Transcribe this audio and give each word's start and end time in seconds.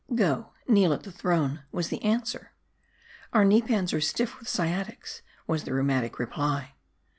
"Go, 0.25 0.51
kneel 0.67 0.93
at 0.93 1.03
the 1.03 1.11
throne," 1.11 1.61
was 1.71 1.89
the 1.89 2.01
answer." 2.01 2.53
Our 3.33 3.45
knee 3.45 3.61
ffans 3.61 3.93
are 3.95 4.01
stiff 4.01 4.39
with 4.39 4.47
sciatics," 4.47 5.21
was 5.45 5.63
the 5.63 5.73
rheu 5.73 5.85
matic 5.85 6.17
reply. 6.17 6.73